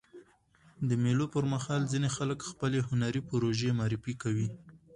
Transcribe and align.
د 0.89 0.89
مېلو 1.03 1.25
پر 1.33 1.43
مهال 1.53 1.81
ځيني 1.91 2.09
خلک 2.17 2.39
خپلي 2.51 2.79
هنري 2.89 3.21
پروژې 3.29 3.71
معرفي 3.79 4.13
کوي. 4.23 4.47